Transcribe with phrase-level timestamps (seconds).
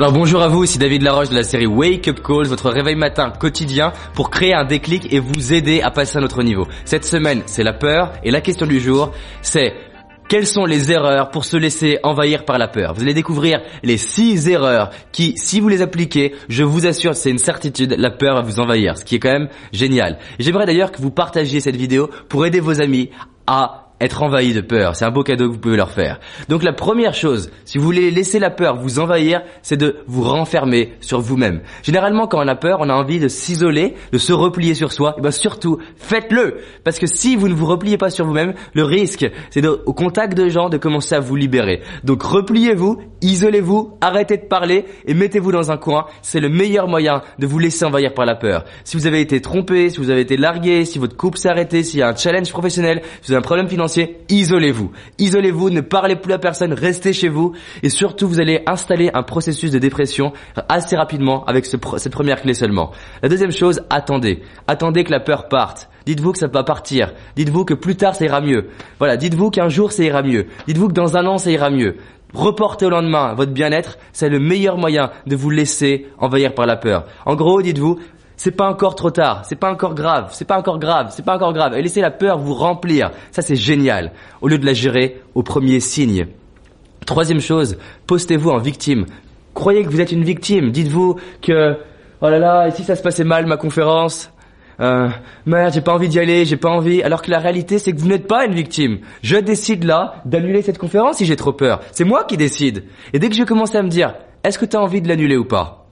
[0.00, 2.96] Alors bonjour à vous, ici David Laroche de la série Wake Up Calls, votre réveil
[2.96, 6.66] matin quotidien pour créer un déclic et vous aider à passer à notre niveau.
[6.86, 9.74] Cette semaine, c'est la peur et la question du jour, c'est
[10.30, 12.94] quelles sont les erreurs pour se laisser envahir par la peur?
[12.94, 17.30] Vous allez découvrir les six erreurs qui, si vous les appliquez, je vous assure, c'est
[17.30, 20.16] une certitude, la peur va vous envahir, ce qui est quand même génial.
[20.38, 23.10] J'aimerais d'ailleurs que vous partagiez cette vidéo pour aider vos amis
[23.46, 24.96] à être envahi de peur.
[24.96, 26.20] C'est un beau cadeau que vous pouvez leur faire.
[26.48, 30.22] Donc la première chose, si vous voulez laisser la peur vous envahir, c'est de vous
[30.22, 31.60] renfermer sur vous-même.
[31.82, 35.14] Généralement, quand on a peur, on a envie de s'isoler, de se replier sur soi.
[35.18, 38.84] Et bien surtout, faites-le Parce que si vous ne vous repliez pas sur vous-même, le
[38.84, 41.82] risque, c'est au contact de gens de commencer à vous libérer.
[42.04, 46.06] Donc repliez-vous, isolez-vous, arrêtez de parler et mettez-vous dans un coin.
[46.22, 48.64] C'est le meilleur moyen de vous laisser envahir par la peur.
[48.84, 51.82] Si vous avez été trompé, si vous avez été largué, si votre couple s'est arrêté,
[51.82, 53.89] s'il y a un challenge professionnel, si vous avez un problème financier,
[54.28, 54.90] isolez-vous.
[55.18, 59.22] Isolez-vous, ne parlez plus à personne, restez chez vous et surtout vous allez installer un
[59.22, 60.32] processus de dépression
[60.68, 62.92] assez rapidement avec cette première clé seulement.
[63.22, 64.42] La deuxième chose, attendez.
[64.66, 65.88] Attendez que la peur parte.
[66.06, 67.12] Dites-vous que ça va partir.
[67.36, 68.68] Dites-vous que plus tard ça ira mieux.
[68.98, 70.46] Voilà, dites-vous qu'un jour ça ira mieux.
[70.66, 71.96] Dites-vous que dans un an ça ira mieux.
[72.32, 76.76] Reportez au lendemain votre bien-être, c'est le meilleur moyen de vous laisser envahir par la
[76.76, 77.06] peur.
[77.26, 77.98] En gros, dites-vous,
[78.42, 81.34] c'est pas encore trop tard, c'est pas encore grave, c'est pas encore grave, c'est pas
[81.34, 81.74] encore grave.
[81.76, 83.10] Et laissez la peur vous remplir.
[83.32, 84.12] Ça, c'est génial.
[84.40, 86.26] Au lieu de la gérer au premier signe.
[87.04, 89.04] Troisième chose, postez-vous en victime.
[89.52, 90.70] Croyez que vous êtes une victime.
[90.70, 91.76] Dites-vous que,
[92.22, 94.30] oh là là, et si ça se passait mal, ma conférence?
[94.80, 95.10] Euh,
[95.44, 97.02] merde, j'ai pas envie d'y aller, j'ai pas envie.
[97.02, 99.00] Alors que la réalité, c'est que vous n'êtes pas une victime.
[99.22, 101.82] Je décide là d'annuler cette conférence si j'ai trop peur.
[101.92, 102.84] C'est moi qui décide.
[103.12, 105.36] Et dès que je commence à me dire, est-ce que tu as envie de l'annuler
[105.36, 105.84] ou pas?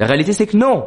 [0.00, 0.86] La réalité, c'est que non.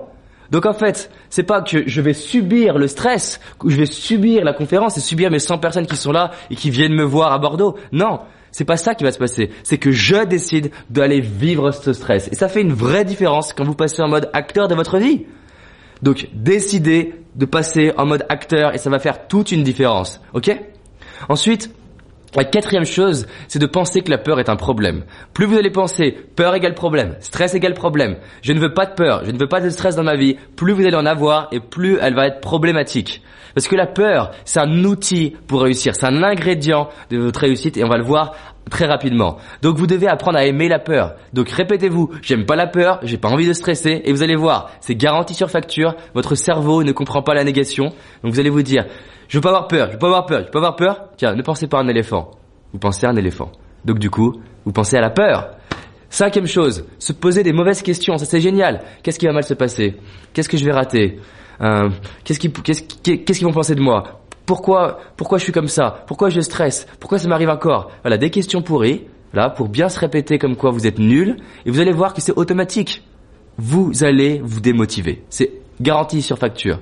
[0.51, 4.43] Donc en fait, c'est pas que je vais subir le stress, que je vais subir
[4.43, 7.31] la conférence et subir mes 100 personnes qui sont là et qui viennent me voir
[7.31, 7.77] à Bordeaux.
[7.91, 8.19] Non,
[8.51, 9.51] c'est pas ça qui va se passer.
[9.63, 12.29] C'est que je décide d'aller vivre ce stress.
[12.31, 15.25] Et ça fait une vraie différence quand vous passez en mode acteur de votre vie.
[16.01, 20.21] Donc décidez de passer en mode acteur et ça va faire toute une différence.
[20.33, 20.57] Ok?
[21.29, 21.69] Ensuite,
[22.35, 25.03] la quatrième chose, c'est de penser que la peur est un problème.
[25.33, 28.93] Plus vous allez penser peur égale problème, stress égale problème, je ne veux pas de
[28.93, 31.47] peur, je ne veux pas de stress dans ma vie, plus vous allez en avoir
[31.51, 33.21] et plus elle va être problématique.
[33.53, 37.77] Parce que la peur, c'est un outil pour réussir, c'est un ingrédient de votre réussite
[37.77, 38.33] et on va le voir
[38.69, 39.37] très rapidement.
[39.61, 41.15] Donc vous devez apprendre à aimer la peur.
[41.33, 44.71] Donc répétez-vous, j'aime pas la peur, j'ai pas envie de stresser et vous allez voir,
[44.81, 47.85] c'est garanti sur facture, votre cerveau ne comprend pas la négation.
[48.23, 48.85] Donc vous allez vous dire
[49.27, 51.09] je veux pas avoir peur, je veux pas avoir peur, je veux pas avoir peur.
[51.17, 52.31] Tiens, ne pensez pas à un éléphant.
[52.73, 53.51] Vous pensez à un éléphant.
[53.83, 54.33] Donc du coup,
[54.65, 55.49] vous pensez à la peur.
[56.09, 58.17] Cinquième chose, se poser des mauvaises questions.
[58.17, 58.81] Ça c'est génial.
[59.03, 59.95] Qu'est-ce qui va mal se passer?
[60.33, 61.19] Qu'est-ce que je vais rater?
[61.61, 61.89] Euh,
[62.23, 64.21] Qu'est-ce qu'ils vont penser de moi?
[64.45, 66.03] Pourquoi pourquoi je suis comme ça?
[66.07, 66.87] Pourquoi je stresse?
[66.99, 67.91] Pourquoi ça m'arrive encore?
[68.03, 69.05] Voilà, des questions pourries.
[69.33, 71.35] Là, pour bien se répéter comme quoi vous êtes nul,
[71.65, 73.03] et vous allez voir que c'est automatique.
[73.57, 75.23] Vous allez vous démotiver.
[75.29, 75.51] C'est
[75.81, 76.79] garanti sur facture.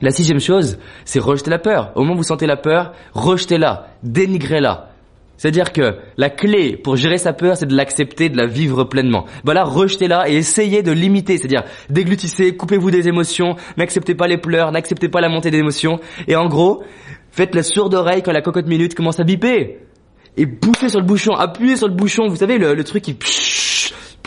[0.00, 1.92] La sixième chose, c'est rejeter la peur.
[1.94, 4.93] Au moment où vous sentez la peur, rejetez-la, dénigrez-la.
[5.36, 9.26] C'est-à-dire que la clé pour gérer sa peur, c'est de l'accepter, de la vivre pleinement.
[9.44, 11.38] Voilà, rejetez-la et essayez de limiter.
[11.38, 15.98] C'est-à-dire, déglutissez, coupez-vous des émotions, n'acceptez pas les pleurs, n'acceptez pas la montée d'émotions.
[16.28, 16.82] Et en gros,
[17.30, 19.78] faites la sourde oreille quand la cocotte minute commence à biper.
[20.36, 22.28] Et poussez sur le bouchon, appuyez sur le bouchon.
[22.28, 23.14] Vous savez, le, le truc qui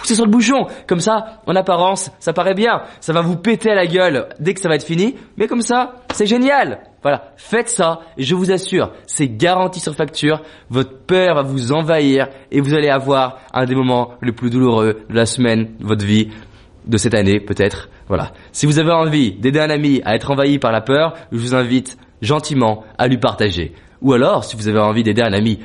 [0.08, 0.68] poussez sur le bouchon.
[0.88, 2.82] Comme ça, en apparence, ça paraît bien.
[3.02, 5.16] Ça va vous péter à la gueule dès que ça va être fini.
[5.38, 6.80] Mais comme ça, c'est génial.
[7.02, 10.42] Voilà, faites ça et je vous assure, c'est garanti sur facture.
[10.70, 15.02] Votre peur va vous envahir et vous allez avoir un des moments les plus douloureux
[15.10, 16.30] de la semaine, de votre vie,
[16.86, 17.90] de cette année peut-être.
[18.08, 18.32] Voilà.
[18.52, 21.56] Si vous avez envie d'aider un ami à être envahi par la peur, je vous
[21.56, 23.74] invite gentiment à lui partager.
[24.02, 25.60] Ou alors, si vous avez envie d'aider un ami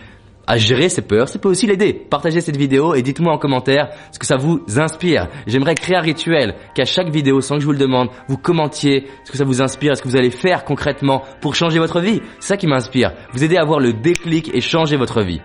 [0.47, 1.93] à gérer ses peurs, ça peut aussi l'aider.
[1.93, 5.29] Partagez cette vidéo et dites-moi en commentaire ce que ça vous inspire.
[5.47, 9.07] J'aimerais créer un rituel qu'à chaque vidéo, sans que je vous le demande, vous commentiez
[9.25, 12.21] ce que ça vous inspire, ce que vous allez faire concrètement pour changer votre vie.
[12.41, 13.13] C'est ça qui m'inspire.
[13.33, 15.41] Vous aider à avoir le déclic et changer votre vie.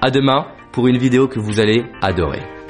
[0.00, 2.61] À demain pour une vidéo que vous allez adorer.